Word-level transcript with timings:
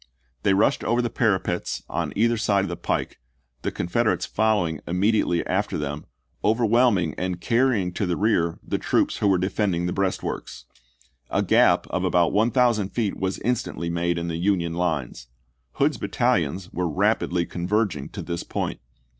They 0.41 0.55
rushed 0.55 0.81
chap. 0.81 0.87
i. 0.87 0.91
over 0.93 1.01
the 1.03 1.11
parapets 1.11 1.83
on 1.87 2.11
either 2.15 2.35
side 2.35 2.65
of 2.65 2.69
the 2.69 2.75
pike, 2.75 3.19
the 3.61 3.69
Confederates 3.71 4.25
following 4.25 4.81
immediately 4.87 5.45
after 5.45 5.77
them, 5.77 6.07
overwhelming 6.43 7.13
and 7.19 7.39
carrying 7.39 7.91
to 7.93 8.07
the 8.07 8.17
rear 8.17 8.57
the 8.67 8.79
troops 8.79 9.13
Nov.3o,i864. 9.21 9.25
who 9.25 9.27
were 9.33 9.37
defending 9.37 9.85
the 9.85 9.93
breastworks. 9.93 10.65
A 11.29 11.43
gap 11.43 11.85
of 11.91 12.03
about 12.03 12.33
one 12.33 12.49
thousand 12.49 12.89
feet 12.89 13.15
was 13.15 13.37
instantly 13.41 13.91
made 13.91 14.17
in 14.17 14.27
the 14.27 14.37
Union 14.37 14.73
lines; 14.73 15.27
Hood's 15.73 15.97
battalions 15.97 16.73
were 16.73 16.89
rapidly 16.89 17.45
con 17.45 17.67
verging 17.67 18.09
to 18.13 18.23
this 18.23 18.41
point. 18.41 18.79